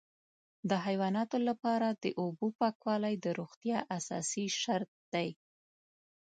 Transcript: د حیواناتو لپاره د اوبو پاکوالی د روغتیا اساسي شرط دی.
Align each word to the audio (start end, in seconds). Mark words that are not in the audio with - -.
د 0.69 0.71
حیواناتو 0.85 1.37
لپاره 1.49 1.87
د 2.03 2.05
اوبو 2.21 2.47
پاکوالی 2.59 3.15
د 3.19 3.25
روغتیا 3.39 3.77
اساسي 3.97 4.45
شرط 4.61 4.91
دی. 5.13 5.29